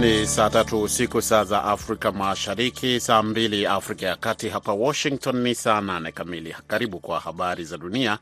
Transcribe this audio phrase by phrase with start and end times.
[0.00, 4.48] Ni saa tatu usiku saa za Afrika Mashariki, saa mbili Afrika ya Kati.
[4.48, 6.56] Hapa Washington ni saa nane kamili.
[6.66, 8.18] Karibu kwa habari za dunia.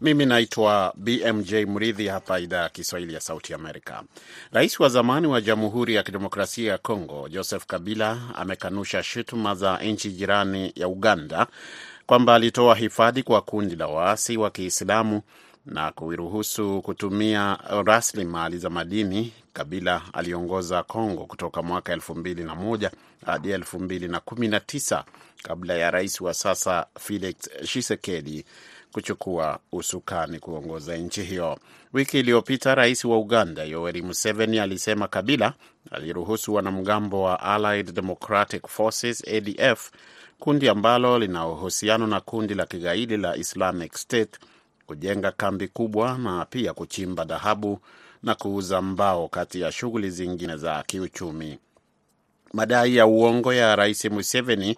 [0.00, 4.02] Mimi naitwa BMJ Mridhi, hapa idhaa ya Kiswahili ya Sauti Amerika.
[4.52, 10.10] Rais wa zamani wa Jamhuri ya Kidemokrasia ya Kongo Joseph Kabila amekanusha shutuma za nchi
[10.10, 11.46] jirani ya Uganda
[12.06, 15.22] kwamba alitoa hifadhi kwa kundi la waasi wa Kiislamu
[15.66, 19.32] na kuiruhusu kutumia rasilimali za madini.
[19.52, 22.90] Kabila aliongoza Kongo kutoka mwaka elfu mbili na moja
[23.26, 25.04] hadi elfu mbili na kumi na tisa
[25.42, 28.44] kabla ya rais wa sasa Felix Tshisekedi
[28.92, 31.58] kuchukua usukani kuongoza nchi hiyo.
[31.92, 35.52] Wiki iliyopita rais wa Uganda Yoweri Museveni alisema Kabila
[35.90, 39.90] aliruhusu wanamgambo wa Allied Democratic Forces ADF,
[40.38, 44.38] kundi ambalo lina uhusiano na kundi la kigaidi la Islamic State
[44.92, 47.80] kujenga kambi kubwa na pia kuchimba dhahabu
[48.22, 51.58] na kuuza mbao kati ya shughuli zingine za kiuchumi.
[52.52, 54.76] Madai ya uongo ya rais Museveni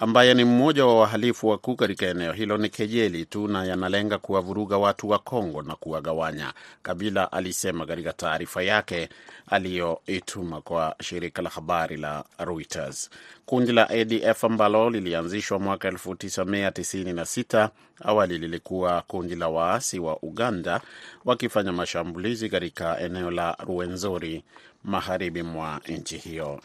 [0.00, 4.78] ambaye ni mmoja wa wahalifu wakuu katika eneo hilo ni kejeli tu na yanalenga kuwavuruga
[4.78, 9.08] watu wa Kongo na kuwagawanya, Kabila alisema katika taarifa yake
[9.46, 13.10] aliyoituma kwa shirika la habari la Reuters.
[13.46, 17.68] Kundi la ADF ambalo lilianzishwa mwaka 1996
[18.04, 20.80] awali lilikuwa kundi la waasi wa Uganda
[21.24, 24.44] wakifanya mashambulizi katika eneo la Ruwenzori
[24.84, 26.60] magharibi mwa nchi hiyo.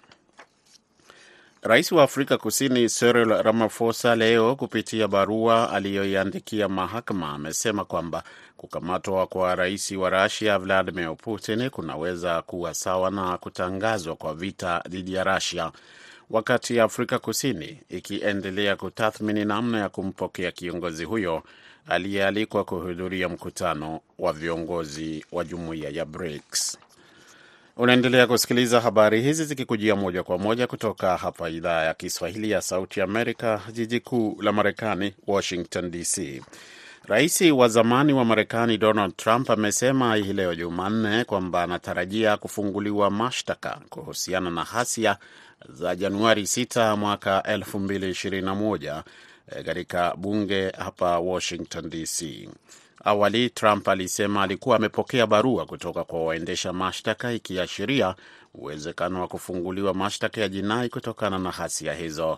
[1.66, 8.23] Rais wa Afrika Kusini Cyril Ramaphosa leo kupitia barua aliyoiandikia mahakama amesema kwamba
[8.58, 15.14] kukamatwa kwa rais wa Rusia Vladimir Putin kunaweza kuwa sawa na kutangazwa kwa vita dhidi
[15.14, 15.72] ya Rusia,
[16.30, 21.44] wakati Afrika Kusini ikiendelea kutathmini namna ya kumpokea kiongozi huyo
[21.88, 26.77] aliyealikwa kuhudhuria mkutano wa viongozi wa jumuiya ya BRICS.
[27.77, 33.02] Unaendelea kusikiliza habari hizi zikikujia moja kwa moja kutoka hapa idhaa ya Kiswahili ya Sauti
[33.02, 36.42] Amerika, jiji kuu la Marekani, Washington DC.
[37.05, 43.80] Rais wa zamani wa Marekani Donald Trump amesema hii leo Jumanne kwamba anatarajia kufunguliwa mashtaka
[43.89, 45.17] kuhusiana na ghasia
[45.69, 49.03] za Januari 6 mwaka 2021
[49.65, 52.49] katika bunge hapa Washington DC.
[53.05, 58.15] Awali Trump alisema alikuwa amepokea barua kutoka kwa waendesha mashtaka ikiashiria
[58.53, 62.37] uwezekano wa kufunguliwa mashtaka ya jinai kutokana na ghasia hizo.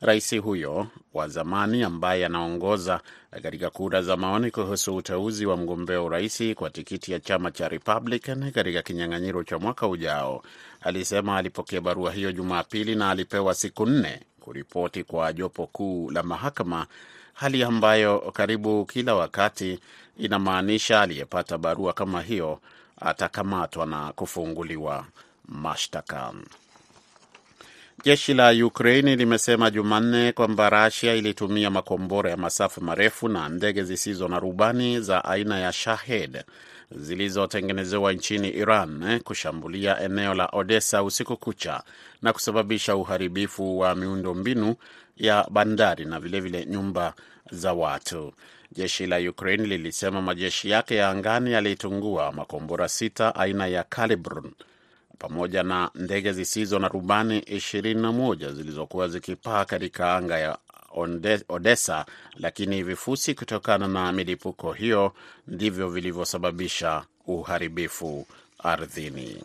[0.00, 3.00] Rais huyo wa zamani ambaye anaongoza
[3.42, 8.52] katika kura za maoni kuhusu uteuzi wa mgombea urais kwa tikiti ya chama cha Republican
[8.52, 10.42] katika kinyang'anyiro cha mwaka ujao
[10.80, 16.86] alisema alipokea barua hiyo Jumapili na alipewa siku nne kuripoti kwa jopo kuu la mahakama,
[17.34, 19.78] hali ambayo karibu kila wakati
[20.18, 22.60] inamaanisha aliyepata barua kama hiyo
[23.00, 25.04] atakamatwa na kufunguliwa
[25.48, 26.32] mashtaka.
[28.04, 34.28] Jeshi la Ukraini limesema Jumanne kwamba Rasia ilitumia makombora ya masafa marefu na ndege zisizo
[34.28, 36.44] na rubani za aina ya Shahed
[36.96, 41.82] zilizotengenezewa nchini Iran kushambulia eneo la Odessa usiku kucha
[42.22, 44.74] na kusababisha uharibifu wa miundo mbinu
[45.16, 47.14] ya bandari na vilevile vile nyumba
[47.50, 48.32] za watu.
[48.72, 54.42] Jeshi la Ukraine lilisema majeshi yake ya angani yalitungua makombora sita aina ya Kalibr
[55.18, 60.58] pamoja na ndege zisizo na rubani 21 zilizokuwa zikipaa katika anga ya
[61.48, 62.06] Odessa,
[62.36, 65.12] lakini vifusi kutokana na milipuko hiyo
[65.48, 68.26] ndivyo vilivyosababisha uharibifu
[68.58, 69.42] ardhini.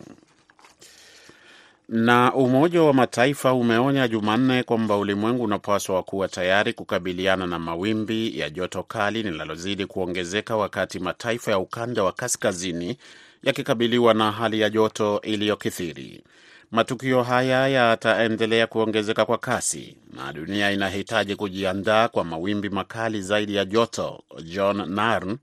[1.88, 8.50] Na Umoja wa Mataifa umeonya Jumanne kwamba ulimwengu unapaswa kuwa tayari kukabiliana na mawimbi ya
[8.50, 12.96] joto kali linalozidi kuongezeka wakati mataifa ya ukanda wa kaskazini
[13.42, 16.22] yakikabiliwa na hali ya joto iliyokithiri.
[16.70, 23.64] Matukio haya yataendelea kuongezeka kwa kasi na dunia inahitaji kujiandaa kwa mawimbi makali zaidi ya
[23.64, 24.22] joto.
[24.44, 25.36] John Narn,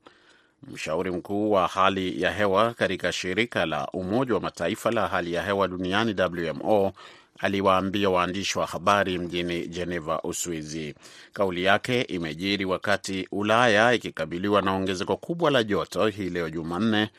[0.74, 5.44] mshauri mkuu wa hali ya hewa katika shirika la Umoja wa Mataifa la hali ya
[5.44, 6.16] hewa duniani
[6.50, 6.94] WMO,
[7.40, 10.96] aliwaambia waandishi wa habari mjini Geneva, Uswizi.
[11.34, 17.10] Kauli yake imejiri wakati Ulaya ikikabiliwa na ongezeko kubwa la joto hii leo Jumanne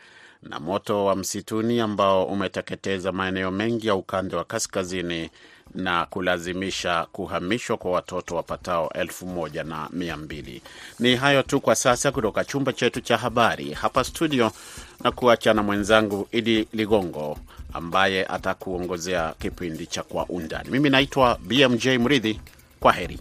[0.43, 5.31] na moto wa msituni ambao umeteketeza maeneo mengi ya ukanda wa kaskazini
[5.75, 10.63] na kulazimisha kuhamishwa kwa watoto wapatao elfu moja na mia mbili.
[10.99, 14.53] Ni hayo tu kwa sasa kutoka chumba chetu cha habari hapa studio,
[15.05, 17.39] na kuacha na mwenzangu Idi Ligongo
[17.73, 20.71] ambaye atakuongozea kipindi cha Kwa Undani.
[20.71, 22.41] Mimi naitwa BMJ Mridhi.
[22.81, 23.19] Kwa heri.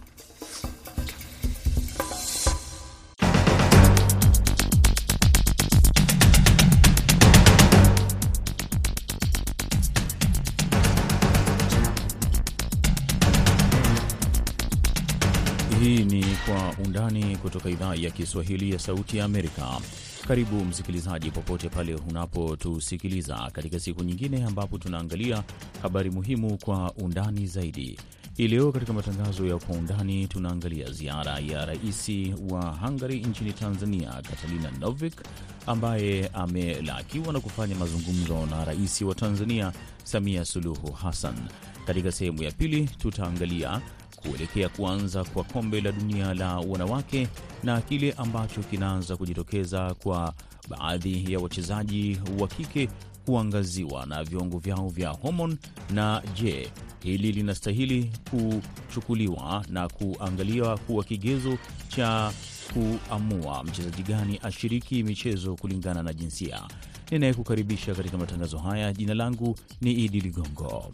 [16.48, 19.80] Kwa Undani kutoka idhaa ya Kiswahili ya Sauti ya Amerika.
[20.28, 25.44] Karibu msikilizaji, popote pale unapotusikiliza katika siku nyingine ambapo tunaangalia
[25.82, 27.98] habari muhimu kwa undani zaidi.
[28.36, 32.10] Hii leo katika matangazo ya Kwa Undani tunaangalia ziara ya rais
[32.50, 35.14] wa Hungary nchini Tanzania, Katalina Novik,
[35.66, 39.72] ambaye amelakiwa na kufanya mazungumzo na rais wa Tanzania,
[40.04, 41.34] Samia Suluhu Hassan.
[41.86, 43.80] Katika sehemu ya pili tutaangalia
[44.22, 47.28] kuelekea kuanza kwa kombe la dunia la wanawake
[47.62, 50.34] na kile ambacho kinaanza kujitokeza kwa
[50.68, 52.88] baadhi ya wachezaji wa kike
[53.26, 55.56] kuangaziwa na viwango vyao vya homon.
[55.90, 56.70] Na je,
[57.02, 62.32] hili linastahili kuchukuliwa na kuangaliwa kuwa kigezo cha
[62.74, 66.60] kuamua mchezaji gani ashiriki michezo kulingana na jinsia?
[67.10, 70.90] Ninayekukaribisha katika matangazo haya, jina langu ni Idi Ligongo.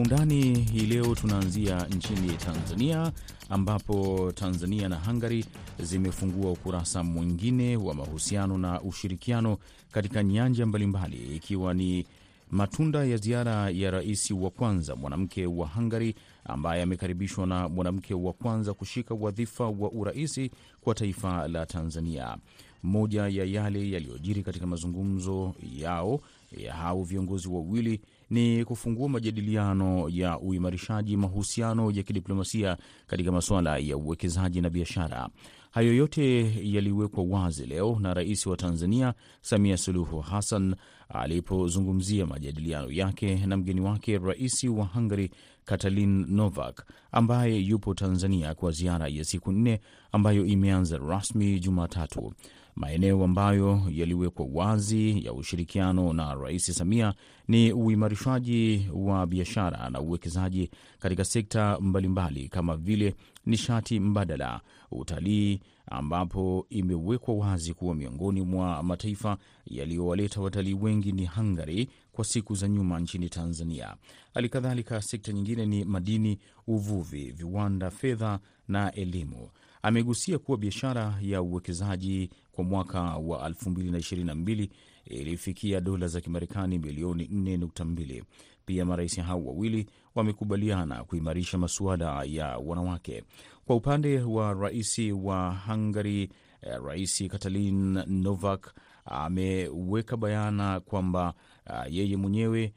[0.00, 3.12] Undani hii leo tunaanzia nchini Tanzania
[3.50, 5.44] ambapo Tanzania na Hungary
[5.78, 9.58] zimefungua ukurasa mwingine wa mahusiano na ushirikiano
[9.92, 12.06] katika nyanja mbalimbali ikiwa ni
[12.50, 16.14] matunda ya ziara ya rais wa kwanza mwanamke wa Hungary
[16.44, 20.50] ambaye amekaribishwa na mwanamke wa kwanza kushika wadhifa wa uraisi
[20.80, 22.36] kwa taifa la Tanzania.
[22.82, 26.20] Moja ya yale yaliyojiri katika mazungumzo yao
[26.56, 28.00] ya hao viongozi wawili
[28.30, 35.28] ni kufungua majadiliano ya uimarishaji mahusiano ya kidiplomasia katika masuala ya uwekezaji na biashara.
[35.70, 40.74] Hayo yote yaliwekwa wazi leo na rais wa Tanzania Samia Suluhu Hassan
[41.08, 45.30] alipozungumzia majadiliano yake na mgeni wake rais wa Hungary
[45.64, 49.80] Katalin Novak ambaye yupo Tanzania kwa ziara ya siku nne
[50.12, 52.32] ambayo imeanza rasmi Jumatatu.
[52.76, 57.14] Maeneo ambayo yaliwekwa wazi ya ushirikiano na Rais Samia
[57.48, 63.14] ni uimarishaji wa biashara na uwekezaji katika sekta mbalimbali kama vile
[63.46, 69.36] nishati mbadala, utalii, ambapo imewekwa wazi kuwa miongoni mwa mataifa
[69.66, 73.96] yaliyowaleta watalii wengi ni Hungary kwa siku za nyuma nchini Tanzania.
[74.34, 78.38] Hali kadhalika sekta nyingine ni madini, uvuvi, viwanda, fedha
[78.68, 79.50] na elimu.
[79.82, 84.68] Amegusia kuwa biashara ya uwekezaji kwa mwaka wa 2022
[85.04, 88.22] ilifikia dola za Kimarekani milioni 4.2.
[88.66, 93.24] Pia marais hao wawili wamekubaliana kuimarisha masuala ya wanawake.
[93.66, 96.30] Kwa upande wa rais wa Hungary,
[96.84, 98.74] Rais Katalin Novak
[99.04, 101.34] ameweka bayana kwamba
[101.66, 102.72] uh, yeye mwenyewe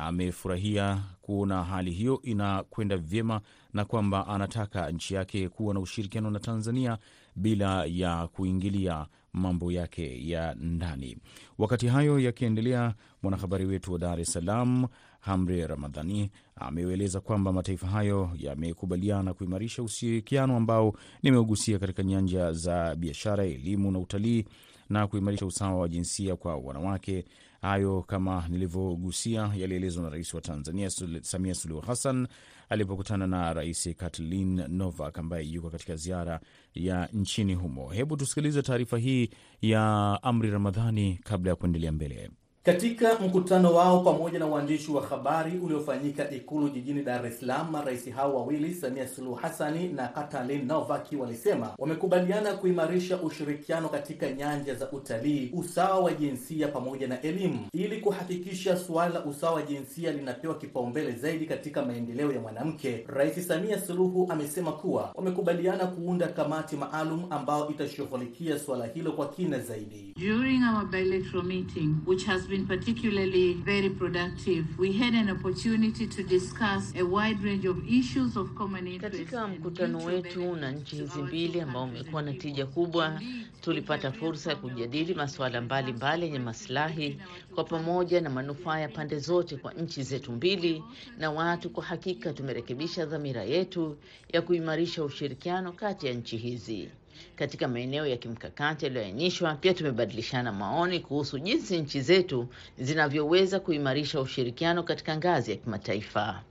[0.00, 3.40] amefurahia kuona hali hiyo inakwenda vyema
[3.72, 6.98] na kwamba anataka nchi yake kuwa na ushirikiano na Tanzania
[7.36, 11.16] bila ya kuingilia mambo yake ya ndani.
[11.58, 14.86] Wakati hayo yakiendelea, mwanahabari wetu wa Dar es Salaam
[15.20, 23.44] Hamre Ramadhani ameueleza kwamba mataifa hayo yamekubaliana kuimarisha ushirikiano ambao nimeugusia katika nyanja za biashara,
[23.44, 24.44] elimu na utalii
[24.88, 27.24] na kuimarisha usawa wa jinsia kwa wanawake.
[27.64, 30.90] Hayo kama nilivyogusia yalielezwa na rais wa Tanzania
[31.20, 32.26] Samia Suluhu Hassan
[32.68, 36.40] alipokutana na rais Katalin Novak ambaye yuko katika ziara
[36.74, 37.88] ya nchini humo.
[37.88, 39.30] Hebu tusikilize taarifa hii
[39.62, 42.30] ya Amri Ramadhani kabla ya kuendelea mbele.
[42.64, 48.10] Katika mkutano wao pamoja na waandishi wa habari uliofanyika Ikulu jijini Dar es Salaam, marais
[48.10, 54.90] hao wawili Samia Suluhu Hassani na Katalin Novaki walisema wamekubaliana kuimarisha ushirikiano katika nyanja za
[54.92, 60.54] utalii, usawa wa jinsia pamoja na elimu, ili kuhakikisha suala la usawa wa jinsia linapewa
[60.54, 63.04] kipaumbele zaidi katika maendeleo ya mwanamke.
[63.08, 69.58] Rais Samia Suluhu amesema kuwa wamekubaliana kuunda kamati maalum ambayo itashughulikia suala hilo kwa kina
[69.58, 70.14] zaidi.
[70.20, 76.22] During our bilateral meeting, which has been particularly very productive, we had an opportunity to
[76.22, 79.16] discuss a wide range of issues of common interest.
[79.16, 83.20] Katika mkutano wetu na nchi hizi mbili ambao umekuwa na tija kubwa,
[83.60, 87.18] tulipata fursa ya kujadili masuala mbalimbali yenye maslahi
[87.54, 90.82] kwa pamoja na manufaa ya pande zote kwa nchi zetu mbili
[91.18, 91.70] na watu.
[91.70, 93.96] Kwa hakika tumerekebisha dhamira yetu
[94.32, 96.88] ya kuimarisha ushirikiano kati ya nchi hizi
[97.36, 99.54] katika maeneo ya kimkakati yaliyoainishwa.
[99.54, 106.42] Pia tumebadilishana maoni kuhusu jinsi nchi zetu zinavyoweza kuimarisha ushirikiano katika ngazi ya kimataifa.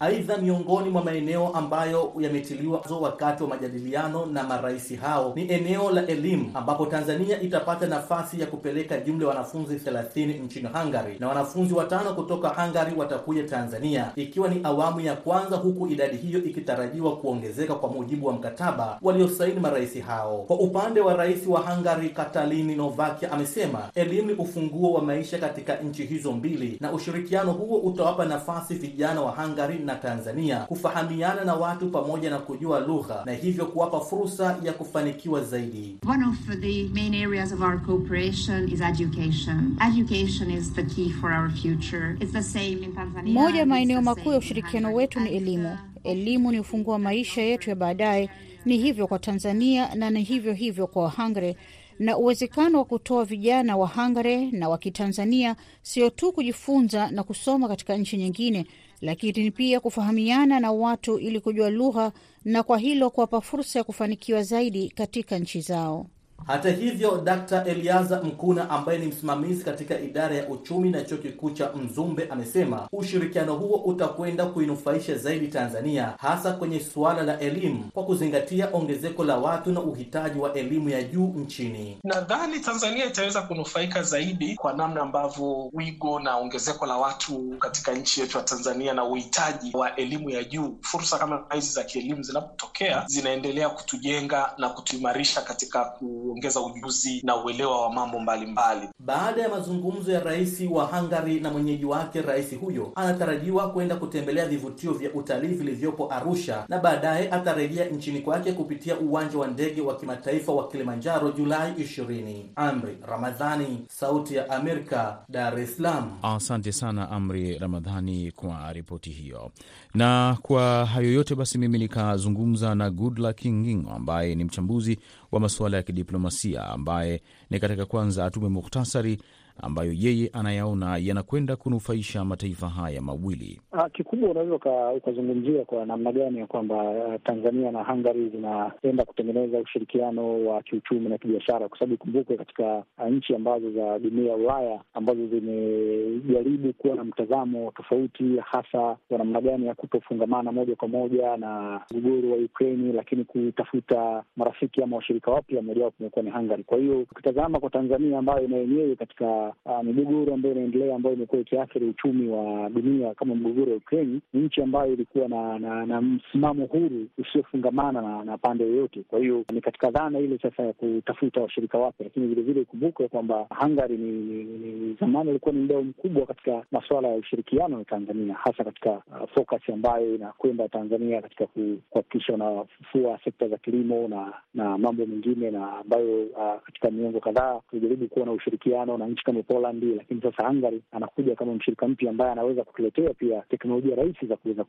[0.00, 6.06] Aidha, miongoni mwa maeneo ambayo yametiliwa wakati wa majadiliano na marais hao ni eneo la
[6.06, 11.74] elimu, ambapo Tanzania itapata nafasi ya kupeleka jumla ya wanafunzi 30 nchini Hungary na wanafunzi
[11.74, 17.74] watano kutoka Hungary watakuja Tanzania, ikiwa ni awamu ya kwanza, huku idadi hiyo ikitarajiwa kuongezeka
[17.74, 20.38] kwa mujibu wa mkataba waliosaini marais hao.
[20.46, 25.76] Kwa upande wa rais wa Hungary Katalin Novakia amesema elimu ni ufunguo wa maisha katika
[25.76, 31.54] nchi hizo mbili, na ushirikiano huo utawapa nafasi vijana wa Hungary na Tanzania kufahamiana na
[31.54, 35.96] watu pamoja na kujua lugha na hivyo kuwapa fursa ya kufanikiwa zaidi.
[36.08, 39.76] One of the main areas of our cooperation is education.
[39.92, 42.16] Education is the key for our future.
[42.20, 43.32] It's the same in Tanzania.
[43.34, 45.78] Moja ya maeneo makuu ya ushirikiano wetu ni elimu.
[46.04, 48.30] Elimu ni ufunguo wa maisha yetu ya baadaye.
[48.64, 51.56] Ni hivyo kwa Tanzania na ni hivyo hivyo kwa Hungary
[51.98, 57.68] na uwezekano wa kutoa vijana wa Hangare na wa Kitanzania sio tu kujifunza na kusoma
[57.68, 58.66] katika nchi nyingine,
[59.00, 62.12] lakini pia kufahamiana na watu ili kujua lugha
[62.44, 66.06] na kwa hilo kuwapa fursa ya kufanikiwa zaidi katika nchi zao.
[66.44, 67.62] Hata hivyo, Dr.
[67.68, 72.88] Eliaza Mkuna ambaye ni msimamizi katika idara ya uchumi na chuo kikuu cha Mzumbe amesema
[72.92, 79.36] ushirikiano huo utakwenda kuinufaisha zaidi Tanzania hasa kwenye suala la elimu kwa kuzingatia ongezeko la
[79.38, 81.98] watu na uhitaji wa elimu ya juu nchini.
[82.04, 88.20] Nadhani Tanzania itaweza kunufaika zaidi kwa namna ambavyo wigo na ongezeko la watu katika nchi
[88.20, 93.04] yetu ya Tanzania na uhitaji wa elimu ya juu, fursa kama hizi za kielimu zinapotokea,
[93.06, 98.88] zinaendelea kutujenga na kutuimarisha katika ku ongeza ujuzi na uelewa wa mambo mbalimbali.
[98.98, 104.46] Baada ya mazungumzo ya rais wa Hungary na mwenyeji wake, rais huyo anatarajiwa kwenda kutembelea
[104.46, 109.96] vivutio vya utalii vilivyopo Arusha na baadaye atarejea nchini kwake kupitia uwanja wa ndege wa
[109.96, 112.42] kimataifa wa Kilimanjaro Julai 20.
[112.56, 116.10] Amri Ramadhani, Sauti ya Amerika, Dar es Salaam.
[116.22, 119.50] Asante sana Amri Ramadhani kwa ripoti hiyo.
[119.96, 124.98] Na kwa hayo yote basi, mimi nikazungumza na Goodluck Ngingo ambaye ni mchambuzi
[125.32, 129.18] wa masuala ya kidiplomasia ambaye ni katika kwanza atume muhtasari
[129.62, 133.60] ambayo yeye anayaona yanakwenda kunufaisha mataifa haya mawili.
[133.92, 134.54] Kikubwa unaweza
[134.96, 136.94] ukazungumzia kwa namna gani ya kwamba
[137.24, 143.34] Tanzania na Hungary zinaenda kutengeneza ushirikiano wa kiuchumi na kibiashara, kwa sababu ikumbukwe, katika nchi
[143.34, 149.66] ambazo za jumuiya ya Ulaya ambazo zimejaribu kuwa na mtazamo tofauti, hasa wa namna gani
[149.66, 155.62] ya kutofungamana moja kwa moja na mgogoro wa Ukraini, lakini kutafuta marafiki ama washirika wapya,
[155.62, 156.64] mojawapo umekuwa ni Hungary.
[156.64, 161.40] Kwa hiyo ukitazama kwa Tanzania ambayo na yenyewe katika Uh, migogoro ambayo inaendelea ambayo imekuwa
[161.40, 166.00] ikiathiri uchumi wa dunia kama mgogoro wa Ukraini, ni nchi ambayo ilikuwa na na, na
[166.00, 169.02] msimamo huru usiofungamana na, na pande yoyote.
[169.08, 173.46] Kwa hiyo ni katika dhana ile sasa ya kutafuta washirika wapya, lakini vilevile ikumbuke kwamba
[173.60, 178.34] Hungary ni, ni, ni zamani ilikuwa ni mdau mkubwa katika masuala ya ushirikiano na Tanzania,
[178.34, 181.46] hasa katika uh, focus ambayo inakwenda Tanzania katika
[181.90, 187.60] kuhakikisha unafufua sekta za kilimo na na mambo mengine na ambayo uh, katika miongo kadhaa
[187.70, 192.10] tulijaribu kuwa na ushirikiano na nchi kama Poland, lakini sasa Hungary anakuja kama mshirika mpya
[192.10, 194.64] ambaye anaweza kutuletea pia teknolojia rahisi za kuweza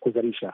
[0.00, 0.52] kuzalisha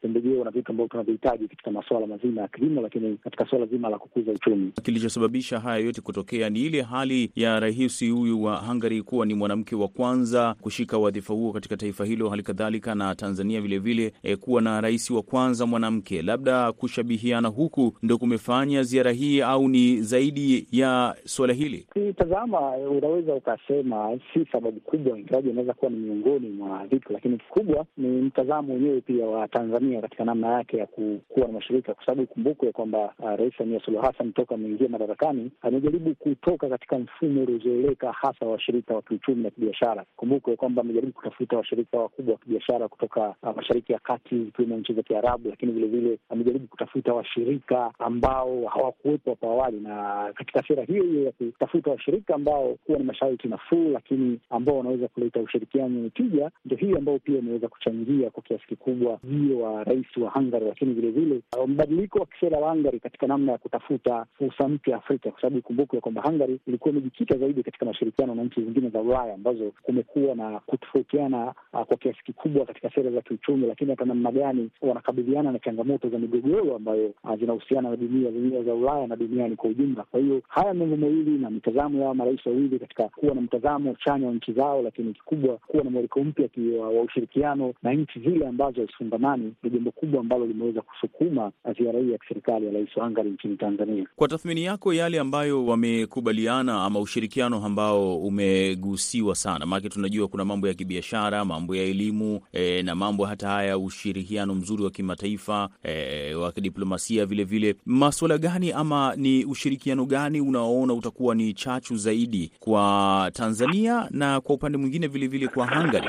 [0.00, 3.88] pembejeo uh, na vitu ambavyo tunavyohitaji katika masuala mazima ya kilimo, lakini katika suala zima
[3.88, 4.72] la kukuza uchumi.
[4.82, 9.76] Kilichosababisha haya yote kutokea ni ile hali ya rais huyu wa Hungary kuwa ni mwanamke
[9.76, 14.36] wa kwanza kushika wadhifa huo katika taifa hilo, hali kadhalika na Tanzania vilevile vile, e,
[14.36, 16.22] kuwa na rais wa kwanza mwanamke.
[16.22, 21.86] Labda kushabihiana huku ndo kumefanya ziara hii au ni zaidi ya suala hili?
[22.16, 27.86] Tazama, unaweza ukasema si sababu kubwa, ingawaji inaweza kuwa ni miongoni mwa vitu, lakini kikubwa
[27.96, 32.22] ni mtazamo wenyewe pia wa Tanzania katika namna yake ya kuwa na mashirika, kwa sababu
[32.22, 38.12] ikumbukwe kwamba uh, Rais Samia Suluhu Hassan toka ameingia madarakani amejaribu kutoka katika mfumo uliozoeleka
[38.12, 40.04] hasa washirika wa kiuchumi na kibiashara.
[40.16, 44.94] Kumbukwe kwamba amejaribu kutafuta washirika wakubwa wa kibiashara kutoka uh, Mashariki ya Kati zikiwemo nchi
[44.94, 51.02] za Kiarabu, lakini vilevile amejaribu kutafuta washirika ambao hawakuwepo hapo awali, na katika sera hiyo
[51.04, 56.10] hiyo ya kutafuta washirika ambao kuwa ni masharti nafuu, lakini ambao wanaweza kuleta ushirikiano wenye
[56.10, 60.66] tija, ndio hiyo ambao pia imeweza kuchangia kwa kiasi kikubwa ujio wa rais wa Hungary,
[60.66, 65.40] lakini vilevile mbadiliko wa kisera wa Hungary katika namna ya kutafuta fursa mpya Afrika, kwa
[65.40, 69.72] sababu ikumbukwe kwamba Hungary ilikuwa imejikita zaidi katika mashirikiano na nchi zingine za Ulaya ambazo
[69.82, 75.52] kumekuwa na kutofautiana kwa kiasi kikubwa katika sera za kiuchumi, lakini hata namna gani wanakabiliana
[75.52, 79.70] na changamoto za migogoro ambayo ambayo zinahusiana na dunia zenyewe za Ulaya na duniani kwa
[79.70, 80.02] ujumla.
[80.02, 84.26] Kwa hiyo haya mambo mawili na mitazamo ya marais wawili katika kuwa na mtazamo chanya
[84.26, 86.48] wa nchi zao, lakini kikubwa kuwa na mwelekeo mpya
[86.82, 92.12] wa ushirikiano na nchi zile ambazo hazifungamani ni jambo kubwa ambalo limeweza kusukuma ziara hii
[92.12, 94.06] ya kiserikali ya rais wa Hungary nchini Tanzania.
[94.16, 100.68] Kwa tathmini yako, yale ambayo wamekubaliana ama ushirikiano ambao umegusiwa sana, maanake tunajua kuna mambo
[100.68, 106.34] ya kibiashara, mambo ya elimu e, na mambo hata haya ushirikiano mzuri wa kimataifa e,
[106.34, 113.30] wa kidiplomasia vilevile, maswala gani ama ni ushirikiano gani unaoona utakuwa ni chachu zaidi kwa
[113.32, 116.08] Tanzania na kwa upande mwingine vilevile kwa Hungary?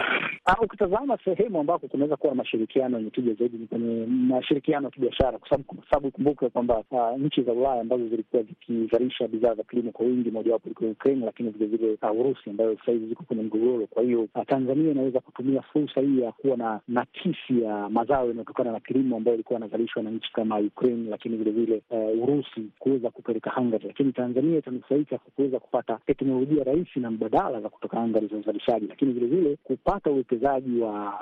[0.61, 5.37] Ukitazama sehemu ambako kunaweza kuwa na mashirikiano yenye tija zaidi ni kwenye mashirikiano ya kibiashara,
[5.37, 5.49] kwa
[5.89, 10.31] sababu ikumbuke kwamba uh, nchi za Ulaya ambazo zilikuwa zikizalisha bidhaa za kilimo kwa wingi,
[10.31, 13.87] mojawapo ilikuwa Ukraine, lakini vilevile uh, Urusi ambayo sasa ziko kwenye mgogoro.
[13.87, 18.79] Kwa hiyo Tanzania inaweza kutumia fursa hii ya kuwa na nakisi ya mazao yanayotokana na
[18.79, 23.87] kilimo ambayo ilikuwa yanazalishwa na nchi kama Ukraine, lakini vilevile uh, Urusi kuweza kupeleka Hungary,
[23.87, 28.85] lakini Tanzania itanufaika kwa kuweza kupata teknolojia rahisi na mbadala za kutoka Hungary za uzalishaji,
[28.89, 30.32] lakini vilevile kupata uwekezaji
[30.81, 31.19] wa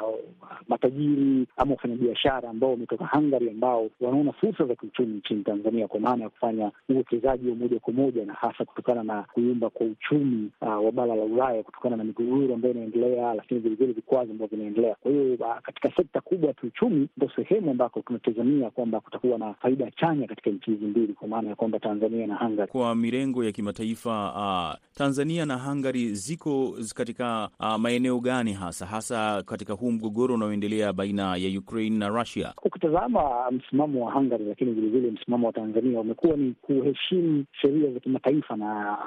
[0.68, 6.24] matajiri ama wafanyabiashara ambao wametoka Hungary ambao wanaona fursa za kiuchumi nchini Tanzania kwa maana
[6.24, 10.86] ya kufanya uwekezaji wa moja kwa moja na hasa kutokana na kuyumba kwa uchumi uh,
[10.86, 14.96] wa bara la Ulaya kutokana na migogoro ambayo inaendelea, lakini vilevile vikwazo ambavyo vinaendelea.
[14.96, 19.53] Kwa hiyo uh, katika sekta kubwa ya kiuchumi ndo sehemu ambako tunatazamia kwamba kutakuwa na
[19.53, 22.72] faida chanya katika nchi hizi mbili, kwa maana ya kwamba Tanzania na Hungary.
[22.72, 29.43] Kwa mirengo ya kimataifa uh, Tanzania na Hungary ziko katika uh, maeneo gani hasa hasa
[29.43, 32.53] katika huu mgogoro unaoendelea baina ya Ukraine na Russia?
[32.63, 38.55] Ukitazama msimamo wa Hungary, lakini vilevile msimamo wa Tanzania umekuwa ni kuheshimu sheria za kimataifa
[38.55, 38.98] na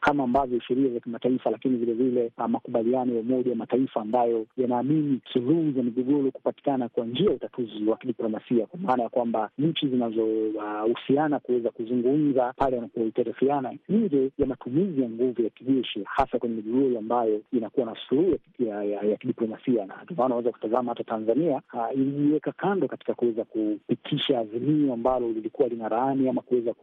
[0.00, 5.72] kama ambavyo sheria za kimataifa, lakini vilevile makubaliano ya Umoja wa Mataifa ambayo yanaamini suluhu
[5.72, 11.36] za migogoro kupatikana kwa njia ya utatuzi wa kidiplomasia, kwa maana ya kwamba nchi zinazohusiana
[11.36, 16.98] uh, kuweza kuzungumza pale wanapohitarifiana nje ya matumizi ya nguvu ya kijeshi, hasa kwenye migogoro
[16.98, 19.58] ambayo inakuwa na suluhu ya, ya, ya kidiplomasia na
[20.04, 25.68] ndio maana unaweza kutazama hata Tanzania uh, ilijiweka kando katika kuweza kupitisha azimio ambalo lilikuwa
[25.68, 26.74] lina laani ama kuweza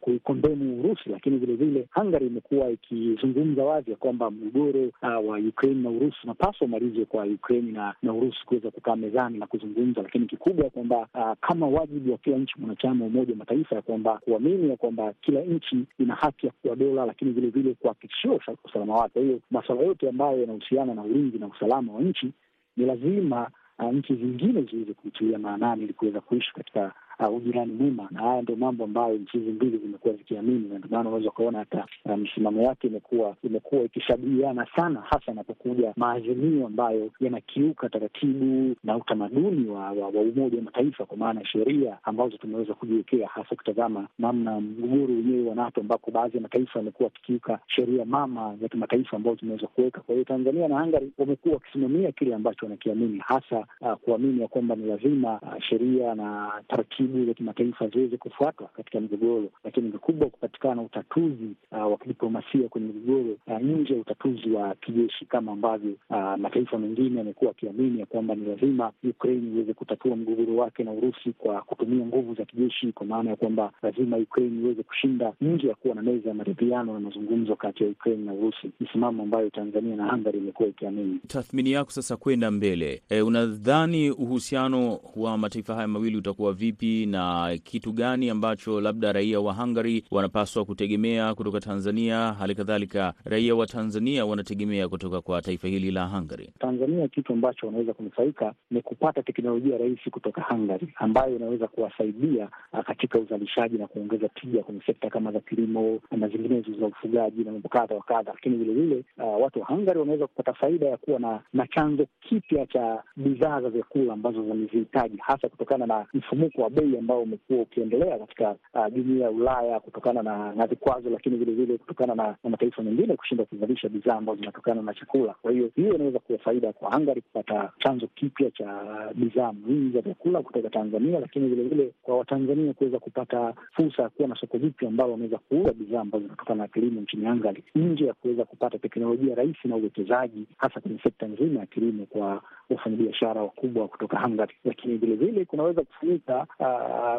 [0.00, 5.90] kuikondemu Urusi, lakini vilevile Hungary imekuwa ikizungumza wazi ya kwamba mgogoro uh, wa Ukraine na
[5.90, 10.70] Urusi unapaswa umalizwe kwa Ukraine na, na Urusi kuweza kukaa mezani na kuzungumza, lakini kikubwa
[10.70, 14.70] kwamba uh, kama wajibu wa kila nchi mwanachama wa Umoja wa Mataifa ya kwamba kuamini
[14.70, 18.32] ya kwamba kila nchi ina haki ya kuwa dola, lakini vilevile kuhakikishia
[18.64, 19.12] usalama wake.
[19.12, 22.32] Kwa hiyo masuala yote ambayo yanahusiana na ulinzi na usalama wa nchi
[22.76, 26.94] ni lazima uh, nchi zingine ziweze kuitilia maanani ili kuweza kuishi katika
[27.28, 30.90] uh, ujirani mwema, na haya ndio mambo ambayo nchi hizi mbili zimekuwa zikiamini, na ndio
[30.90, 37.10] maana unaweza ukaona hata msimamo um, yake imekuwa imekuwa ikishabihiana sana, hasa yanapokuja maazimio ambayo
[37.20, 42.36] yanakiuka taratibu na utamaduni wa, wa, wa Umoja wa Mataifa, kwa maana ya sheria ambazo
[42.36, 47.58] tumeweza kujiwekea, hasa ukitazama namna mgogoro wenyewe wa NATO ambako baadhi ya mataifa yamekuwa akikiuka
[47.66, 50.00] sheria mama za kimataifa ambazo zimeweza kuweka.
[50.00, 54.74] Kwa hiyo Tanzania na Hungary wamekuwa wakisimamia kile ambacho wanakiamini, hasa uh, kuamini ya kwamba
[54.76, 60.82] ni lazima uh, sheria na taratibu za kimataifa ziweze kufuatwa katika migogoro, lakini vikubwa kupatikana
[60.82, 66.34] utatuzi uh, wa kidiplomasia kwenye migogoro uh, nje ya utatuzi wa kijeshi, kama ambavyo uh,
[66.38, 71.32] mataifa mengine yamekuwa akiamini ya kwamba ni lazima Ukraine iweze kutatua mgogoro wake na Urusi
[71.38, 75.74] kwa kutumia nguvu za kijeshi, kwa maana ya kwamba lazima Ukraine iweze kushinda nje ya
[75.74, 79.96] kuwa na meza ya maridhiano na mazungumzo kati ya Ukraine na Urusi, msimamo ambayo Tanzania
[79.96, 81.18] na Hungary imekuwa ikiamini.
[81.26, 87.56] Tathmini yako sasa kwenda mbele, e, unadhani uhusiano wa mataifa haya mawili utakuwa vipi na
[87.64, 93.66] kitu gani ambacho labda raia wa Hungary wanapaswa kutegemea kutoka Tanzania, hali kadhalika raia wa
[93.66, 96.52] Tanzania wanategemea kutoka kwa taifa hili la Hungary?
[96.58, 102.48] Tanzania kitu ambacho wanaweza kunufaika ni kupata teknolojia rahisi kutoka Hungary ambayo inaweza kuwasaidia
[102.86, 107.52] katika uzalishaji na kuongeza tija kwenye sekta kama za kilimo na zinginezo za ufugaji na
[107.52, 111.18] mambo kadha wa kadha, lakini vilevile uh, watu wa Hungary wanaweza kupata faida ya kuwa
[111.20, 116.70] na, na chanzo kipya cha bidhaa za vyakula ambazo wamezihitaji hasa kutokana na mfumuko wa
[116.98, 118.56] ambao umekuwa ukiendelea katika
[118.92, 123.16] jumuia uh, ya Ulaya kutokana na na vikwazo, lakini vilevile kutokana na, na mataifa mengine
[123.16, 125.34] kushindwa kuzalisha bidhaa ambazo zinatokana na chakula.
[125.42, 130.00] Kwa hiyo hiyo inaweza kuwa faida kwa Hungary kupata chanzo kipya cha bidhaa muhimu za
[130.00, 134.88] vyakula kutoka Tanzania, lakini vilevile kwa Watanzania kuweza kupata fursa ya kuwa na soko jipya
[134.88, 139.34] ambalo wanaweza kuuza bidhaa ambazo zinatokana na kilimo nchini Hungary, nje ya kuweza kupata teknolojia
[139.34, 144.96] rahisi na uwekezaji hasa kwenye sekta nzima ya kilimo kwa wafanyabiashara wakubwa kutoka Hungary, lakini
[144.96, 146.66] vilevile kunaweza kufanyika uh,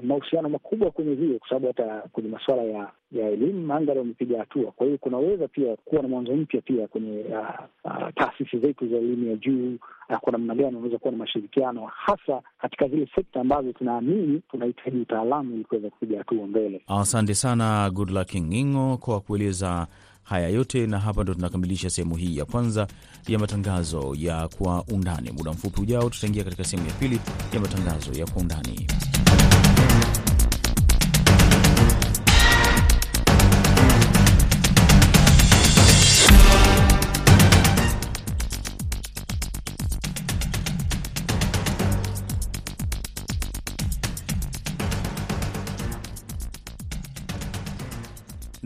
[0.01, 4.71] mahusiano makubwa kwenye hiyo, kwa sababu hata kwenye masuala ya ya elimu Hungary wamepiga hatua.
[4.71, 8.97] Kwa hiyo kunaweza pia kuwa na mwanzo mpya pia kwenye uh, uh, taasisi zetu za
[8.97, 9.75] elimu ya juu
[10.09, 14.97] uh, kwa namna gani unaweza kuwa na mashirikiano hasa katika zile sekta ambazo tunaamini tunahitaji
[14.97, 16.81] utaalamu ili kuweza kupiga hatua mbele.
[16.87, 19.87] Asante sana Goodluck Ngingo kwa kueleza
[20.23, 22.88] haya yote, na hapa ndo tunakamilisha sehemu hii ya kwanza
[23.27, 25.31] ya matangazo ya Kwa Undani.
[25.31, 27.19] Muda mfupi ujao, tutaingia katika sehemu ya pili
[27.53, 28.88] ya matangazo ya Kwa Undani.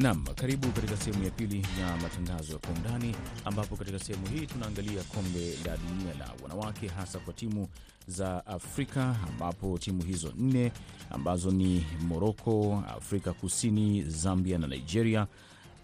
[0.08, 3.16] Nam, karibu katika sehemu ya pili ya matangazo ya kwa undani,
[3.46, 7.68] ambapo katika sehemu hii tunaangalia kombe la dunia la wanawake, hasa kwa timu
[8.08, 10.72] za Afrika, ambapo timu hizo nne
[11.10, 15.28] ambazo ni Moroko, Afrika Kusini, Zambia na Nigeria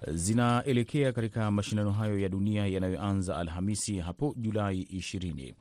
[0.07, 5.53] zinaelekea katika mashindano hayo ya dunia yanayoanza Alhamisi hapo Julai 20.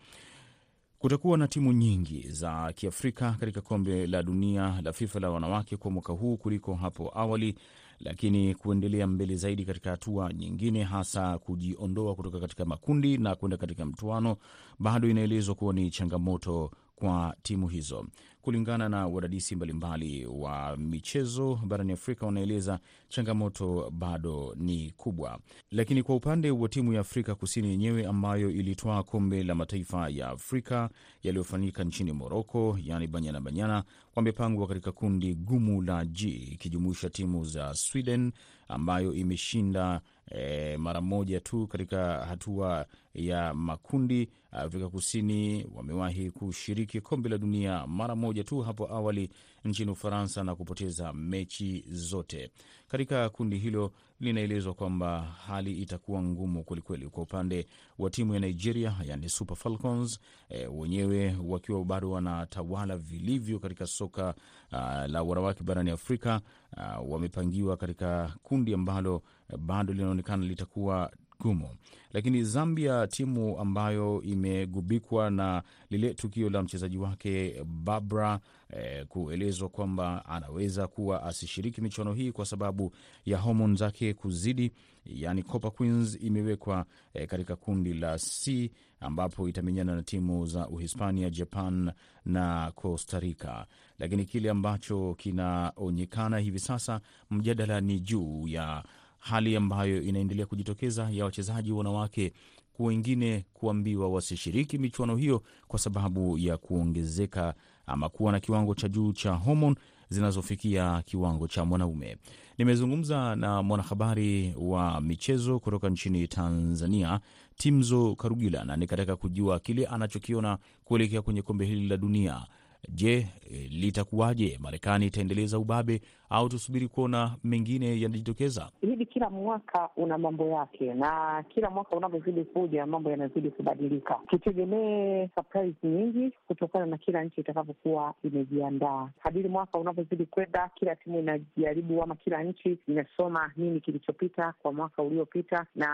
[0.98, 5.90] Kutakuwa na timu nyingi za Kiafrika katika kombe la dunia la FIFA la wanawake kwa
[5.90, 7.55] mwaka huu kuliko hapo awali,
[8.03, 13.87] lakini kuendelea mbele zaidi katika hatua nyingine, hasa kujiondoa kutoka katika makundi na kwenda katika
[13.87, 14.37] mtuano,
[14.79, 18.07] bado inaelezwa kuwa ni changamoto kwa timu hizo.
[18.42, 22.78] Kulingana na wadadisi mbalimbali wa michezo barani Afrika, wanaeleza
[23.09, 25.38] changamoto bado ni kubwa.
[25.70, 30.28] Lakini kwa upande wa timu ya Afrika Kusini yenyewe ambayo ilitwaa kombe la mataifa ya
[30.28, 30.90] Afrika
[31.22, 33.85] yaliyofanyika nchini Moroko, yaani Banyana Banyana,
[34.16, 38.33] wamepangwa katika kundi gumu la G ikijumuisha timu za Sweden
[38.68, 40.00] ambayo imeshinda
[40.35, 44.28] E, mara moja tu katika hatua ya makundi.
[44.50, 49.31] Afrika Kusini wamewahi kushiriki kombe la dunia mara moja tu hapo awali
[49.64, 52.51] nchini Ufaransa na kupoteza mechi zote.
[52.88, 57.66] Katika kundi hilo linaelezwa kwamba hali itakuwa ngumu kwelikweli kwa upande
[57.99, 64.35] wa timu ya Nigeria, yani Super Falcons e, wenyewe wakiwa bado wanatawala vilivyo katika soka
[64.73, 66.40] uh, la wanawake barani Afrika.
[66.77, 69.23] Uh, wamepangiwa katika kundi ambalo
[69.59, 71.11] bado linaonekana litakuwa
[71.42, 71.68] gumu.
[72.12, 80.24] Lakini Zambia, timu ambayo imegubikwa na lile tukio la mchezaji wake Barbara eh, kuelezwa kwamba
[80.26, 84.72] anaweza kuwa asishiriki michuano hii kwa sababu ya homoni zake kuzidi,
[85.05, 91.31] yani Copa Queens imewekwa eh, katika kundi la C ambapo itamenyana na timu za Uhispania,
[91.31, 91.92] Japan
[92.24, 93.64] na Costa Rica.
[93.98, 97.00] Lakini kile ambacho kinaonekana hivi sasa,
[97.31, 98.85] mjadala ni juu ya
[99.22, 102.32] hali ambayo inaendelea kujitokeza ya wachezaji wanawake
[102.78, 107.54] wengine kuambiwa wasishiriki michuano hiyo kwa sababu ya kuongezeka
[107.87, 109.76] ama kuwa na kiwango cha juu cha homon
[110.08, 112.16] zinazofikia kiwango cha mwanaume.
[112.58, 117.20] Nimezungumza na mwanahabari wa michezo kutoka nchini Tanzania,
[117.56, 122.46] Timzo Karugila, na nikataka kujua kile anachokiona kuelekea kwenye kombe hili la dunia.
[122.88, 123.27] Je,
[123.71, 124.59] litakuwaje?
[124.61, 128.71] Marekani itaendeleza ubabe au tusubiri kuona mengine yanajitokeza?
[128.81, 134.18] Hivi kila mwaka una mambo yake, na kila mwaka unavyozidi kuja mambo yanazidi kubadilika.
[134.29, 139.09] Tutegemee surprise nyingi kutokana na kila nchi itakavyokuwa imejiandaa.
[139.23, 145.03] Kadiri mwaka unavyozidi kwenda, kila timu inajaribu ama kila nchi inasoma nini kilichopita kwa mwaka
[145.03, 145.88] uliopita, na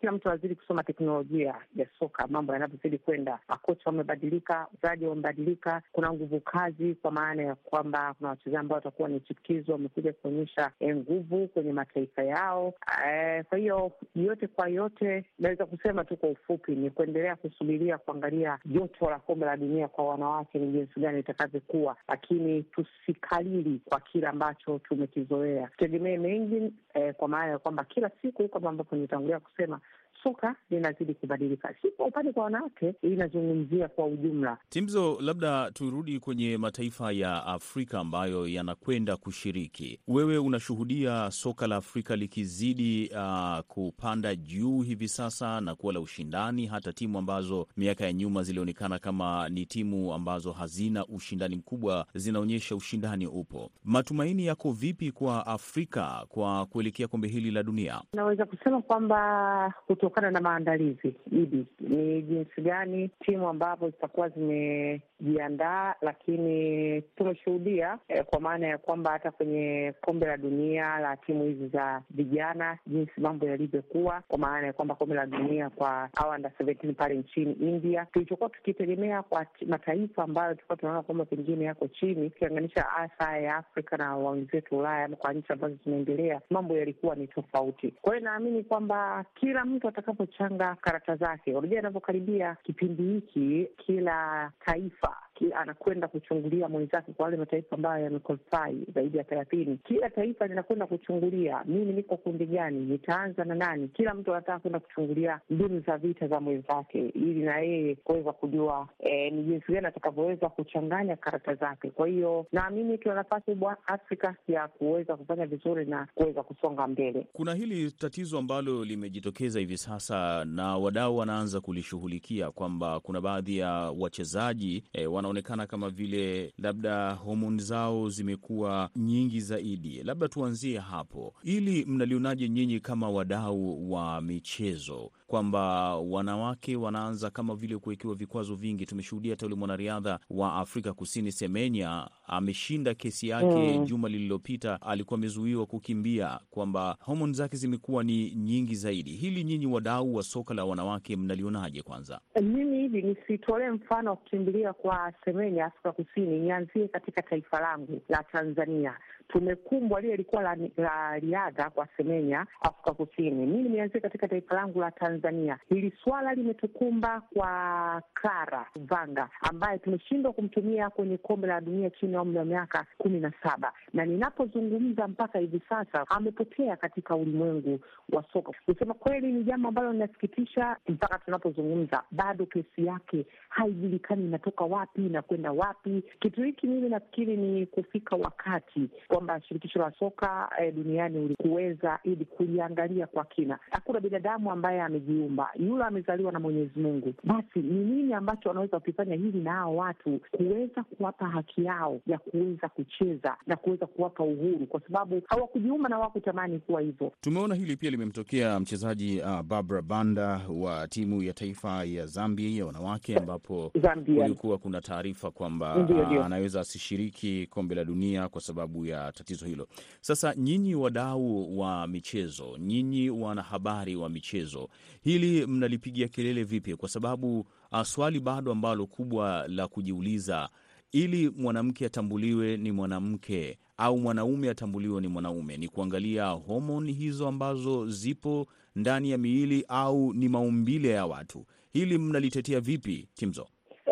[0.00, 3.38] kila mtu anazidi kusoma teknolojia ya soka, mambo yanavyozidi kwenda.
[3.48, 9.08] Makocha wamebadilika, wachezaji wamebadilika, kuna nguvu kazi, kwa maana ya kwamba kuna wachezaji ambao watakuwa
[9.08, 12.74] ni chipukizi, wamekuja kuonyesha nguvu kwenye mataifa yao.
[13.06, 18.58] E, kwa hiyo yote kwa yote, naweza kusema tu kwa ufupi ni kuendelea kusubiria kuangalia
[18.64, 24.26] joto la kombe la dunia kwa wanawake ni jinsi gani itakavyokuwa, lakini tusikalili kwa kile
[24.26, 29.80] ambacho tumekizoea, tutegemee mengi eh, kwa maana ya kwamba kila siku kama ambapo nitangulia kusema
[30.24, 34.58] soka linazidi kubadilika, si kwa upande kwa wanawake, inazungumzia kwa ujumla.
[34.68, 40.00] Timzo, labda turudi kwenye mataifa ya Afrika ambayo yanakwenda kushiriki.
[40.08, 46.66] Wewe unashuhudia soka la Afrika likizidi uh, kupanda juu hivi sasa na kuwa la ushindani,
[46.66, 52.76] hata timu ambazo miaka ya nyuma zilionekana kama ni timu ambazo hazina ushindani mkubwa zinaonyesha
[52.76, 53.70] ushindani upo.
[53.84, 58.02] Matumaini yako vipi kwa Afrika kwa kuelekea kombe hili la dunia?
[58.12, 59.74] Naweza kusema kwamba
[60.14, 68.40] kutokana na maandalizi idi, ni jinsi gani timu ambavyo zitakuwa zimejiandaa, lakini tumeshuhudia eh, kwa
[68.40, 73.46] maana ya kwamba hata kwenye kombe la dunia la timu hizi za vijana jinsi mambo
[73.46, 78.48] yalivyokuwa, kwa maana ya kwamba kombe la dunia kwa under 17 pale nchini India, tulichokuwa
[78.50, 84.16] tukitegemea kwa mataifa ambayo tulikuwa tunaona kwamba pengine yako chini, ukianganisha hasa ya Afrika na
[84.16, 87.90] wenzetu Ulaya ama kwa nchi ambazo zinaendelea, mambo yalikuwa ni tofauti.
[88.02, 95.16] Kwa hiyo naamini kwamba kila mtu atakapochanga karata zake, unajua anavyokaribia kipindi hiki, kila taifa
[95.56, 99.78] anakwenda kuchungulia mwenzake kwa wale mataifa ambayo yamequalify zaidi ya thelathini.
[99.84, 103.88] Kila taifa linakwenda kuchungulia mimi niko kundi gani, nitaanza na nani.
[103.88, 108.88] Kila mtu anataka kwenda kuchungulia mbinu za vita za mwenzake, ili na yeye kuweza kujua
[108.98, 111.90] eh, ni jinsi gani atakavyoweza kuchanganya karata zake.
[111.90, 117.26] Kwa hiyo naamini tuna nafasi kubwa Afrika ya kuweza kufanya vizuri na kuweza kusonga mbele.
[117.32, 123.70] Kuna hili tatizo ambalo limejitokeza hivi sasa na wadau wanaanza kulishughulikia kwamba kuna baadhi ya
[123.98, 130.02] wachezaji eh, wanaonekana kama vile labda homoni zao zimekuwa nyingi zaidi.
[130.02, 137.78] Labda tuanzie hapo, ili mnalionaje nyinyi kama wadau wa michezo kwamba wanawake wanaanza kama vile
[137.78, 138.86] kuwekewa vikwazo vingi?
[138.86, 143.84] Tumeshuhudia hata yule mwanariadha wa Afrika Kusini Semenya ameshinda kesi yake mm.
[143.84, 149.10] Juma lililopita alikuwa amezuiwa kukimbia, kwamba homoni zake zimekuwa ni nyingi zaidi.
[149.10, 151.82] Hili nyinyi wadau wa soka la wanawake mnalionaje?
[151.82, 158.02] Kwanza mimi hivi nisitolee mfano wa kukimbilia kwa Semenya Afrika Kusini, nianzie katika taifa langu
[158.08, 158.94] la Tanzania.
[159.28, 163.46] Tumekumbwa lile ilikuwa la, la riadha kwa Semenya Afrika Kusini.
[163.46, 165.58] Mi nimeanzia katika taifa langu la Tanzania.
[165.68, 172.22] Hili swala limetukumba kwa Clara Vanga ambaye tumeshindwa kumtumia kwenye kombe la dunia chini ya
[172.22, 177.80] umri wa miaka kumi na saba, na ninapozungumza mpaka hivi sasa amepotea katika ulimwengu
[178.12, 178.52] wa soka.
[178.66, 180.76] Kusema kweli, ni jambo ambalo linasikitisha.
[180.88, 186.02] Mpaka tunapozungumza bado kesi yake haijulikani inatoka wapi na kwenda wapi.
[186.20, 192.24] Kitu hiki mimi nafikiri ni kufika wakati kwamba shirikisho la soka eh, duniani kuweza ili
[192.24, 193.58] kuliangalia kwa kina.
[193.70, 197.14] Hakuna binadamu ambaye amejiumba, yule amezaliwa na Mwenyezi Mungu.
[197.24, 202.18] Basi ni nini ambacho wanaweza kukifanya hili na hao watu kuweza kuwapa haki yao ya
[202.18, 207.12] kuweza kucheza na kuweza kuwapa uhuru, kwa sababu hawakujiumba na wakutamani kuwa hivyo.
[207.20, 212.66] Tumeona hili pia limemtokea mchezaji uh, Barbara Banda wa timu ya taifa ya Zambia ya
[212.66, 213.72] wanawake, ambapo
[214.06, 219.68] kulikuwa kuna taarifa kwamba uh, anaweza asishiriki kombe la dunia kwa sababu ya tatizo hilo.
[220.00, 224.68] Sasa nyinyi wadau wa michezo, nyinyi wanahabari wa michezo,
[225.02, 226.76] hili mnalipigia kelele vipi?
[226.76, 230.48] Kwa sababu uh, swali bado ambalo kubwa la kujiuliza,
[230.92, 237.86] ili mwanamke atambuliwe ni mwanamke au mwanaume atambuliwe ni mwanaume, ni kuangalia homoni hizo ambazo
[237.90, 241.46] zipo ndani ya miili au ni maumbile ya watu.
[241.72, 243.46] Hili mnalitetea vipi, Timzo?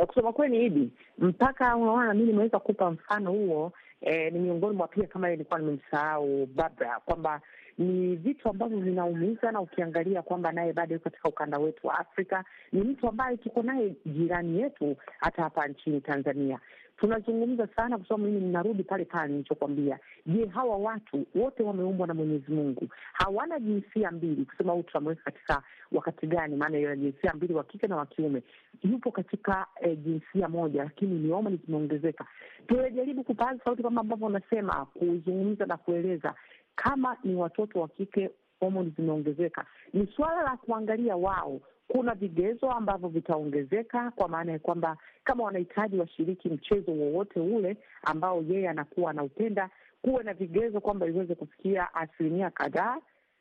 [0.06, 3.72] Kusema kweli, Idi, mpaka unaona mi nimeweza kupa mfano huo
[4.02, 7.40] eh, ni miongoni mwa pia kama nilikuwa nimemsahau Barbara kwamba
[7.78, 12.44] ni vitu ambavyo vinaumiza, na ukiangalia kwamba naye bado yuko katika ukanda wetu wa Afrika,
[12.72, 16.58] ni mtu ambaye tuko naye jirani yetu hata hapa nchini Tanzania
[17.02, 19.98] tunazungumza sana kwa sababu mimi ninarudi pale pale nilichokwambia.
[20.26, 25.62] Je, hawa watu wote wameumbwa na Mwenyezi Mungu, hawana jinsia mbili, kusema huyu tunamweka katika
[25.92, 26.56] wakati gani?
[26.56, 28.42] Maana ya jinsia mbili, wa kike na wa kiume,
[28.82, 32.24] yupo katika eh, jinsia moja, lakini ni homoni zimeongezeka.
[32.66, 36.34] Tunajaribu kupaza sauti kama ambavyo unasema, kuzungumza na kueleza
[36.76, 38.30] kama ni watoto wa kike
[38.60, 44.96] homoni zimeongezeka, ni suala la kuangalia wao kuna vigezo ambavyo vitaongezeka kwa maana ya kwamba
[45.24, 49.70] kama wanahitaji washiriki mchezo wowote ule ambao yeye anakuwa anaupenda,
[50.02, 52.98] kuwe na vigezo kwamba iweze kufikia asilimia kadhaa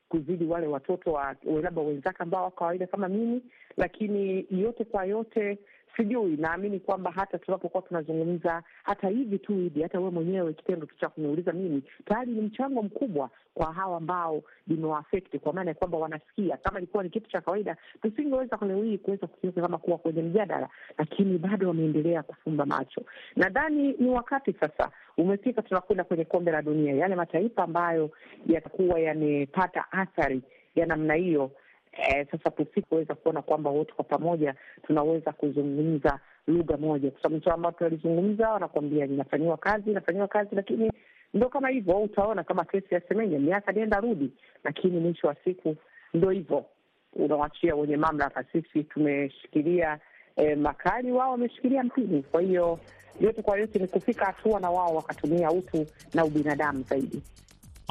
[0.10, 3.41] kuzidi wale watoto wa labda wenzake ambao wa kawaida kama mimi.
[3.78, 5.58] Lakini yote kwa yote,
[5.97, 10.95] sijui, naamini kwamba hata tunapokuwa tunazungumza hata hivi tu hivi, hata wewe mwenyewe kitendo tu
[10.99, 15.97] cha kuniuliza mimi tayari ni mchango mkubwa kwa hawa ambao limewaafekti, kwa maana ya kwamba
[15.97, 16.58] wanasikia.
[16.58, 20.69] Kama ilikuwa ni kitu cha kawaida, tusingeweza leo hii kuweza kukiweka kama kuwa kwenye mjadala,
[20.97, 23.01] lakini bado wameendelea kufumba macho.
[23.36, 28.12] Nadhani ni wakati sasa umefika, tunakwenda kwenye kombe la dunia, yale mataifa ambayo
[28.47, 30.41] yatakuwa yamepata athari
[30.75, 31.51] ya namna hiyo.
[31.93, 34.56] Eh, sasa tusikuweza kuona kwamba wote kwa pamoja
[34.88, 40.91] tunaweza kuzungumza lugha moja, kwa sababu ambao tunalizungumza wanakuambia linafanyiwa kazi, inafanyiwa kazi, lakini
[41.34, 41.97] ndo kama hivyo.
[41.97, 44.32] Utaona kama kesi ya Semenya, miaka nenda rudi,
[44.63, 45.75] lakini mwisho wa siku
[46.13, 46.65] ndo hivyo,
[47.13, 48.43] unawachia wenye mamlaka.
[48.51, 49.99] Sisi tumeshikilia
[50.36, 52.23] eh, makali, wao wameshikilia mpini.
[52.23, 52.80] Kwa hiyo
[53.19, 57.21] yote kwa yote ni kufika hatua na wao wakatumia utu na ubinadamu zaidi.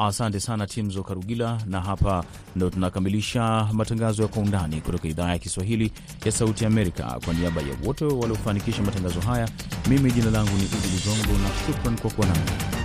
[0.07, 2.25] Asante sana Timzo Karugila, na hapa
[2.57, 5.93] ndo tunakamilisha matangazo ya Kwa Undani kutoka idhaa ya Kiswahili
[6.25, 7.19] ya Sauti Amerika.
[7.25, 9.49] Kwa niaba ya wote waliofanikisha matangazo haya,
[9.89, 12.80] mimi jina langu ni Idi Ligongo na shukran kwa kuwa nami.